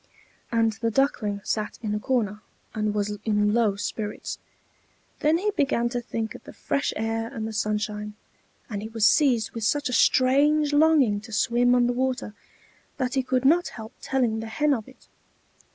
[0.51, 2.41] And the Duckling sat in a corner
[2.73, 4.39] and was in low spirits;
[5.19, 8.15] then he began to think of the fresh air and the sunshine;
[8.67, 12.33] and he was seized with such a strange longing to swim on the water,
[12.97, 15.07] that he could not help telling the Hen of it.